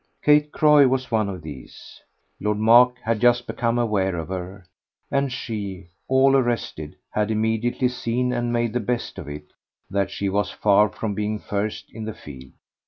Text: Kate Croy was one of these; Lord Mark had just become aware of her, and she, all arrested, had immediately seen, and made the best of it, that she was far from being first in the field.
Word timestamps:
Kate 0.23 0.51
Croy 0.51 0.87
was 0.87 1.11
one 1.11 1.29
of 1.29 1.43
these; 1.43 2.01
Lord 2.39 2.57
Mark 2.57 2.95
had 3.03 3.21
just 3.21 3.45
become 3.45 3.77
aware 3.77 4.15
of 4.15 4.29
her, 4.29 4.65
and 5.11 5.31
she, 5.31 5.89
all 6.07 6.35
arrested, 6.35 6.95
had 7.11 7.29
immediately 7.29 7.87
seen, 7.87 8.33
and 8.33 8.51
made 8.51 8.73
the 8.73 8.79
best 8.79 9.19
of 9.19 9.27
it, 9.29 9.53
that 9.91 10.09
she 10.09 10.27
was 10.27 10.49
far 10.49 10.89
from 10.89 11.13
being 11.13 11.37
first 11.37 11.85
in 11.91 12.05
the 12.05 12.15
field. 12.15 12.49